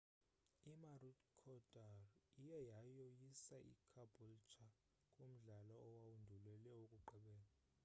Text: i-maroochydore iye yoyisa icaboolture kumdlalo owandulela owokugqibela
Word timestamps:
i-maroochydore 0.71 2.07
iye 2.41 2.57
yoyisa 2.99 3.57
icaboolture 3.73 4.67
kumdlalo 5.13 5.75
owandulela 5.89 6.67
owokugqibela 6.75 7.47